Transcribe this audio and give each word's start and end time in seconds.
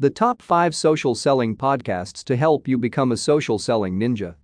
The 0.00 0.10
top 0.10 0.42
5 0.42 0.76
social 0.76 1.16
selling 1.16 1.56
podcasts 1.56 2.22
to 2.22 2.36
help 2.36 2.68
you 2.68 2.78
become 2.78 3.10
a 3.10 3.16
social 3.16 3.58
selling 3.58 3.98
ninja. 3.98 4.36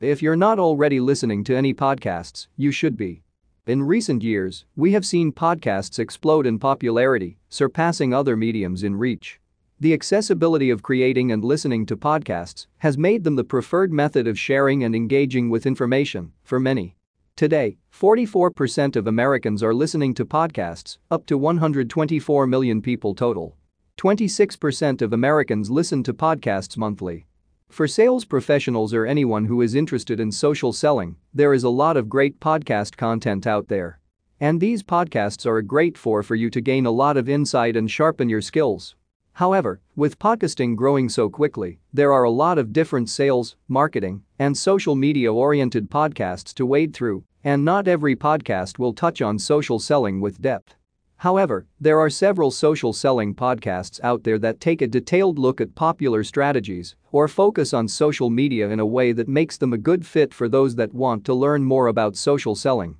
If 0.00 0.22
you're 0.22 0.36
not 0.36 0.58
already 0.58 1.00
listening 1.00 1.44
to 1.44 1.54
any 1.54 1.74
podcasts, 1.74 2.46
you 2.56 2.72
should 2.72 2.96
be. 2.96 3.22
In 3.66 3.82
recent 3.82 4.22
years, 4.22 4.64
we 4.74 4.92
have 4.92 5.04
seen 5.04 5.32
podcasts 5.32 5.98
explode 5.98 6.46
in 6.46 6.58
popularity, 6.58 7.36
surpassing 7.50 8.14
other 8.14 8.38
mediums 8.38 8.84
in 8.84 8.96
reach. 8.96 9.38
The 9.80 9.92
accessibility 9.92 10.70
of 10.70 10.82
creating 10.82 11.30
and 11.30 11.44
listening 11.44 11.84
to 11.84 11.96
podcasts 11.98 12.66
has 12.78 12.96
made 12.96 13.22
them 13.22 13.36
the 13.36 13.44
preferred 13.44 13.92
method 13.92 14.26
of 14.26 14.38
sharing 14.38 14.82
and 14.82 14.96
engaging 14.96 15.50
with 15.50 15.66
information 15.66 16.32
for 16.42 16.58
many. 16.58 16.96
Today, 17.36 17.76
44% 17.92 18.96
of 18.96 19.08
Americans 19.08 19.62
are 19.62 19.74
listening 19.74 20.14
to 20.14 20.24
podcasts, 20.24 20.96
up 21.10 21.26
to 21.26 21.36
124 21.36 22.46
million 22.46 22.80
people 22.80 23.14
total. 23.14 23.58
26% 24.04 25.00
of 25.00 25.14
Americans 25.14 25.70
listen 25.70 26.02
to 26.02 26.12
podcasts 26.12 26.76
monthly. 26.76 27.24
For 27.70 27.88
sales 27.88 28.26
professionals 28.26 28.92
or 28.92 29.06
anyone 29.06 29.46
who 29.46 29.62
is 29.62 29.74
interested 29.74 30.20
in 30.20 30.30
social 30.30 30.74
selling, 30.74 31.16
there 31.32 31.54
is 31.54 31.64
a 31.64 31.70
lot 31.70 31.96
of 31.96 32.10
great 32.10 32.38
podcast 32.38 32.98
content 32.98 33.46
out 33.46 33.68
there. 33.68 34.00
And 34.38 34.60
these 34.60 34.82
podcasts 34.82 35.46
are 35.46 35.56
a 35.56 35.64
great 35.64 35.96
for 35.96 36.22
for 36.22 36.34
you 36.34 36.50
to 36.50 36.60
gain 36.60 36.84
a 36.84 36.90
lot 36.90 37.16
of 37.16 37.30
insight 37.30 37.76
and 37.76 37.90
sharpen 37.90 38.28
your 38.28 38.42
skills. 38.42 38.94
However, 39.32 39.80
with 39.96 40.18
podcasting 40.18 40.76
growing 40.76 41.08
so 41.08 41.30
quickly, 41.30 41.80
there 41.90 42.12
are 42.12 42.24
a 42.24 42.30
lot 42.30 42.58
of 42.58 42.74
different 42.74 43.08
sales, 43.08 43.56
marketing, 43.68 44.22
and 44.38 44.54
social 44.54 44.94
media 44.94 45.32
oriented 45.32 45.90
podcasts 45.90 46.52
to 46.56 46.66
wade 46.66 46.92
through, 46.92 47.24
and 47.42 47.64
not 47.64 47.88
every 47.88 48.16
podcast 48.16 48.78
will 48.78 48.92
touch 48.92 49.22
on 49.22 49.38
social 49.38 49.78
selling 49.78 50.20
with 50.20 50.42
depth. 50.42 50.76
However, 51.18 51.66
there 51.80 51.98
are 51.98 52.10
several 52.10 52.50
social 52.50 52.92
selling 52.92 53.34
podcasts 53.34 53.98
out 54.02 54.24
there 54.24 54.38
that 54.40 54.60
take 54.60 54.82
a 54.82 54.86
detailed 54.86 55.38
look 55.38 55.60
at 55.60 55.74
popular 55.74 56.22
strategies 56.24 56.96
or 57.12 57.28
focus 57.28 57.72
on 57.72 57.88
social 57.88 58.30
media 58.30 58.68
in 58.68 58.80
a 58.80 58.86
way 58.86 59.12
that 59.12 59.28
makes 59.28 59.56
them 59.56 59.72
a 59.72 59.78
good 59.78 60.06
fit 60.06 60.34
for 60.34 60.48
those 60.48 60.74
that 60.76 60.92
want 60.92 61.24
to 61.24 61.34
learn 61.34 61.64
more 61.64 61.86
about 61.86 62.16
social 62.16 62.54
selling. 62.54 62.96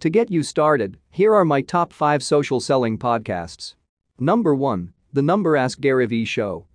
To 0.00 0.10
get 0.10 0.30
you 0.30 0.42
started, 0.42 0.98
here 1.10 1.34
are 1.34 1.44
my 1.44 1.60
top 1.60 1.92
5 1.92 2.22
social 2.22 2.60
selling 2.60 2.98
podcasts. 2.98 3.74
Number 4.18 4.54
1 4.54 4.92
The 5.12 5.22
Number 5.22 5.56
Ask 5.56 5.80
Gary 5.80 6.06
Vee 6.06 6.24
Show. 6.24 6.66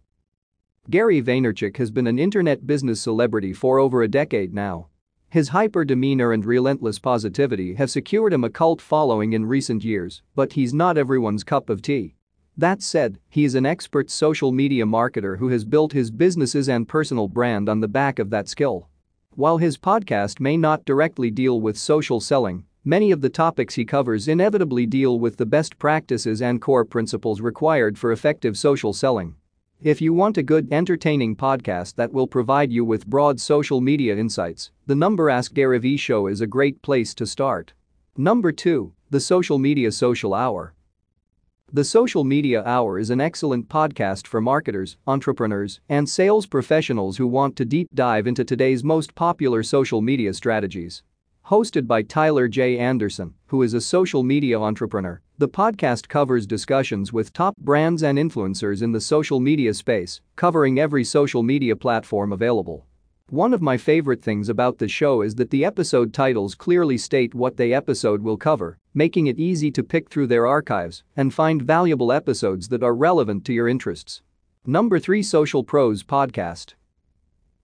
Gary 0.89 1.21
Vaynerchuk 1.21 1.77
has 1.77 1.91
been 1.91 2.07
an 2.07 2.19
internet 2.19 2.67
business 2.67 3.01
celebrity 3.01 3.53
for 3.53 3.79
over 3.79 4.03
a 4.03 4.07
decade 4.07 4.53
now. 4.53 4.87
His 5.33 5.49
hyper 5.49 5.83
demeanor 5.83 6.31
and 6.31 6.45
relentless 6.45 6.99
positivity 6.99 7.73
have 7.73 7.89
secured 7.89 8.33
him 8.33 8.43
a 8.43 8.51
cult 8.51 8.79
following 8.79 9.33
in 9.33 9.47
recent 9.47 9.83
years, 9.83 10.21
but 10.35 10.53
he's 10.53 10.75
not 10.75 10.95
everyone's 10.95 11.43
cup 11.43 11.71
of 11.71 11.81
tea. 11.81 12.13
That 12.55 12.83
said, 12.83 13.17
he 13.29 13.43
is 13.43 13.55
an 13.55 13.65
expert 13.65 14.11
social 14.11 14.51
media 14.51 14.85
marketer 14.85 15.39
who 15.39 15.47
has 15.47 15.65
built 15.65 15.91
his 15.91 16.11
businesses 16.11 16.69
and 16.69 16.87
personal 16.87 17.27
brand 17.27 17.67
on 17.67 17.79
the 17.79 17.87
back 17.87 18.19
of 18.19 18.29
that 18.29 18.47
skill. 18.47 18.89
While 19.31 19.57
his 19.57 19.75
podcast 19.75 20.39
may 20.39 20.55
not 20.55 20.85
directly 20.85 21.31
deal 21.31 21.59
with 21.59 21.79
social 21.79 22.19
selling, 22.19 22.65
many 22.85 23.09
of 23.09 23.21
the 23.21 23.29
topics 23.29 23.73
he 23.73 23.85
covers 23.85 24.27
inevitably 24.27 24.85
deal 24.85 25.19
with 25.19 25.37
the 25.37 25.47
best 25.47 25.79
practices 25.79 26.43
and 26.43 26.61
core 26.61 26.85
principles 26.85 27.41
required 27.41 27.97
for 27.97 28.11
effective 28.11 28.55
social 28.55 28.93
selling. 28.93 29.33
If 29.83 29.99
you 29.99 30.13
want 30.13 30.37
a 30.37 30.43
good, 30.43 30.71
entertaining 30.71 31.35
podcast 31.35 31.95
that 31.95 32.13
will 32.13 32.25
provide 32.25 32.71
you 32.71 32.85
with 32.85 33.05
broad 33.05 33.41
social 33.41 33.81
media 33.81 34.15
insights, 34.15 34.71
the 34.87 34.95
Number 34.95 35.29
Ask 35.29 35.51
Vee 35.55 35.97
show 35.97 36.27
is 36.27 36.39
a 36.39 36.47
great 36.47 36.81
place 36.81 37.13
to 37.15 37.25
start. 37.25 37.73
Number 38.15 38.53
2, 38.53 38.93
The 39.09 39.19
Social 39.19 39.59
Media 39.59 39.91
Social 39.91 40.33
Hour. 40.33 40.73
The 41.73 41.83
Social 41.83 42.23
Media 42.23 42.63
Hour 42.63 42.97
is 42.97 43.09
an 43.09 43.19
excellent 43.19 43.67
podcast 43.67 44.25
for 44.25 44.39
marketers, 44.39 44.95
entrepreneurs, 45.05 45.81
and 45.89 46.07
sales 46.07 46.45
professionals 46.45 47.17
who 47.17 47.27
want 47.27 47.57
to 47.57 47.65
deep 47.65 47.89
dive 47.93 48.25
into 48.25 48.45
today's 48.45 48.85
most 48.85 49.13
popular 49.15 49.63
social 49.63 50.01
media 50.01 50.33
strategies. 50.33 51.03
Hosted 51.47 51.87
by 51.87 52.03
Tyler 52.03 52.47
J. 52.47 52.79
Anderson, 52.79 53.33
who 53.47 53.61
is 53.61 53.73
a 53.73 53.81
social 53.81 54.23
media 54.23 54.57
entrepreneur, 54.57 55.19
the 55.39 55.49
podcast 55.49 56.07
covers 56.07 56.45
discussions 56.45 57.11
with 57.11 57.33
top 57.33 57.57
brands 57.57 58.03
and 58.03 58.19
influencers 58.19 58.83
in 58.83 58.91
the 58.91 59.01
social 59.01 59.39
media 59.39 59.73
space, 59.73 60.21
covering 60.35 60.79
every 60.79 61.03
social 61.03 61.41
media 61.41 61.75
platform 61.75 62.31
available. 62.31 62.85
One 63.29 63.51
of 63.51 63.61
my 63.61 63.77
favorite 63.77 64.21
things 64.21 64.47
about 64.47 64.77
the 64.77 64.87
show 64.87 65.23
is 65.23 65.33
that 65.35 65.49
the 65.49 65.65
episode 65.65 66.13
titles 66.13 66.53
clearly 66.53 66.99
state 66.99 67.33
what 67.33 67.57
the 67.57 67.73
episode 67.73 68.21
will 68.21 68.37
cover, 68.37 68.77
making 68.93 69.25
it 69.25 69.39
easy 69.39 69.71
to 69.71 69.81
pick 69.81 70.09
through 70.09 70.27
their 70.27 70.45
archives 70.45 71.03
and 71.15 71.33
find 71.33 71.63
valuable 71.63 72.11
episodes 72.11 72.67
that 72.67 72.83
are 72.83 72.93
relevant 72.93 73.43
to 73.45 73.53
your 73.53 73.67
interests. 73.67 74.21
Number 74.67 74.99
3 74.99 75.23
Social 75.23 75.63
Pros 75.63 76.03
Podcast 76.03 76.75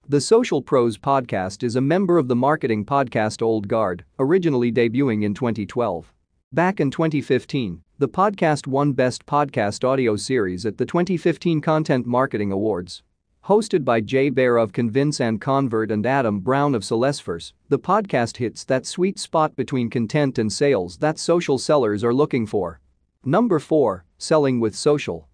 the 0.07 0.19
Social 0.19 0.63
Pros 0.63 0.97
podcast 0.97 1.61
is 1.61 1.75
a 1.75 1.81
member 1.81 2.17
of 2.17 2.27
the 2.27 2.35
marketing 2.35 2.83
podcast 2.83 3.43
Old 3.43 3.67
Guard, 3.67 4.05
originally 4.17 4.71
debuting 4.71 5.23
in 5.23 5.35
2012. 5.35 6.11
Back 6.51 6.79
in 6.79 6.89
2015, 6.89 7.83
the 7.99 8.09
podcast 8.09 8.65
won 8.65 8.93
Best 8.93 9.27
Podcast 9.27 9.87
Audio 9.87 10.15
Series 10.15 10.65
at 10.65 10.79
the 10.79 10.85
2015 10.85 11.61
Content 11.61 12.07
Marketing 12.07 12.51
Awards. 12.51 13.03
Hosted 13.45 13.85
by 13.85 14.01
Jay 14.01 14.31
Baer 14.31 14.57
of 14.57 14.73
Convince 14.73 15.21
and 15.21 15.39
Convert 15.39 15.91
and 15.91 16.07
Adam 16.07 16.39
Brown 16.39 16.73
of 16.73 16.81
Salesforce, 16.81 17.53
the 17.67 17.77
podcast 17.77 18.37
hits 18.37 18.63
that 18.63 18.87
sweet 18.87 19.19
spot 19.19 19.55
between 19.55 19.91
content 19.91 20.39
and 20.39 20.51
sales 20.51 20.97
that 20.97 21.19
social 21.19 21.59
sellers 21.59 22.03
are 22.03 22.15
looking 22.15 22.47
for. 22.47 22.79
Number 23.23 23.59
4, 23.59 24.03
Selling 24.17 24.59
with 24.59 24.75
Social. 24.75 25.29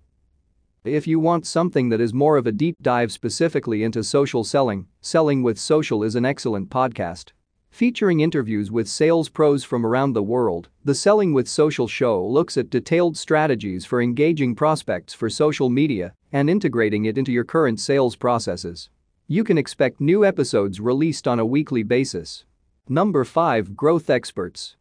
If 0.83 1.07
you 1.07 1.21
want 1.21 1.47
something 1.47 1.87
that 1.89 2.01
is 2.01 2.13
more 2.13 2.35
of 2.35 2.45
a 2.45 2.51
deep 2.51 2.75
dive 2.81 3.13
specifically 3.13 3.83
into 3.83 4.03
social 4.03 4.43
selling, 4.43 4.87
Selling 4.99 5.43
with 5.43 5.57
Social 5.57 6.03
is 6.03 6.15
an 6.15 6.25
excellent 6.25 6.69
podcast. 6.69 7.31
Featuring 7.75 8.21
interviews 8.21 8.71
with 8.71 8.87
sales 8.87 9.27
pros 9.27 9.65
from 9.65 9.85
around 9.85 10.13
the 10.13 10.23
world, 10.23 10.69
the 10.85 10.95
Selling 10.95 11.33
with 11.33 11.45
Social 11.45 11.89
show 11.89 12.25
looks 12.25 12.55
at 12.55 12.69
detailed 12.69 13.17
strategies 13.17 13.83
for 13.83 14.01
engaging 14.01 14.55
prospects 14.55 15.13
for 15.13 15.29
social 15.29 15.69
media 15.69 16.13
and 16.31 16.49
integrating 16.49 17.03
it 17.03 17.17
into 17.17 17.33
your 17.33 17.43
current 17.43 17.81
sales 17.81 18.15
processes. 18.15 18.89
You 19.27 19.43
can 19.43 19.57
expect 19.57 19.99
new 19.99 20.23
episodes 20.23 20.79
released 20.79 21.27
on 21.27 21.37
a 21.37 21.45
weekly 21.45 21.83
basis. 21.83 22.45
Number 22.87 23.25
5 23.25 23.75
Growth 23.75 24.09
Experts 24.09 24.77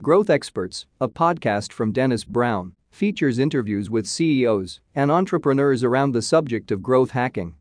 Growth 0.00 0.30
Experts, 0.30 0.86
a 1.00 1.08
podcast 1.08 1.72
from 1.72 1.90
Dennis 1.90 2.22
Brown, 2.22 2.76
features 2.88 3.40
interviews 3.40 3.90
with 3.90 4.06
CEOs 4.06 4.78
and 4.94 5.10
entrepreneurs 5.10 5.82
around 5.82 6.12
the 6.12 6.22
subject 6.22 6.70
of 6.70 6.84
growth 6.84 7.10
hacking. 7.10 7.56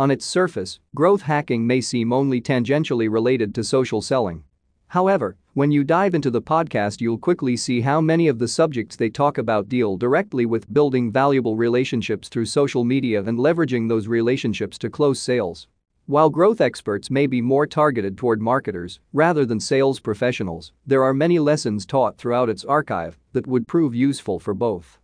On 0.00 0.10
its 0.10 0.24
surface, 0.24 0.80
growth 0.94 1.20
hacking 1.20 1.66
may 1.66 1.82
seem 1.82 2.10
only 2.10 2.40
tangentially 2.40 3.12
related 3.12 3.54
to 3.54 3.62
social 3.62 4.00
selling. 4.00 4.44
However, 4.88 5.36
when 5.52 5.70
you 5.70 5.84
dive 5.84 6.14
into 6.14 6.30
the 6.30 6.40
podcast, 6.40 7.02
you'll 7.02 7.18
quickly 7.18 7.54
see 7.54 7.82
how 7.82 8.00
many 8.00 8.26
of 8.26 8.38
the 8.38 8.48
subjects 8.48 8.96
they 8.96 9.10
talk 9.10 9.36
about 9.36 9.68
deal 9.68 9.98
directly 9.98 10.46
with 10.46 10.72
building 10.72 11.12
valuable 11.12 11.54
relationships 11.54 12.30
through 12.30 12.46
social 12.46 12.82
media 12.82 13.22
and 13.22 13.38
leveraging 13.38 13.90
those 13.90 14.08
relationships 14.08 14.78
to 14.78 14.88
close 14.88 15.20
sales. 15.20 15.68
While 16.06 16.30
growth 16.30 16.62
experts 16.62 17.10
may 17.10 17.26
be 17.26 17.42
more 17.42 17.66
targeted 17.66 18.16
toward 18.16 18.40
marketers 18.40 19.00
rather 19.12 19.44
than 19.44 19.60
sales 19.60 20.00
professionals, 20.00 20.72
there 20.86 21.02
are 21.02 21.12
many 21.12 21.38
lessons 21.38 21.84
taught 21.84 22.16
throughout 22.16 22.48
its 22.48 22.64
archive 22.64 23.18
that 23.34 23.46
would 23.46 23.68
prove 23.68 23.94
useful 23.94 24.38
for 24.38 24.54
both. 24.54 24.98